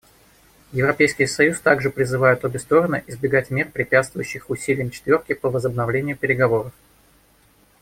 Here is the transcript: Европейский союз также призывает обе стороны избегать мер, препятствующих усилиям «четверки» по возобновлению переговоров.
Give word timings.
Европейский 0.71 1.27
союз 1.27 1.59
также 1.59 1.91
призывает 1.91 2.43
обе 2.43 2.57
стороны 2.57 3.03
избегать 3.05 3.51
мер, 3.51 3.69
препятствующих 3.69 4.49
усилиям 4.49 4.89
«четверки» 4.89 5.33
по 5.35 5.51
возобновлению 5.51 6.17
переговоров. 6.17 6.73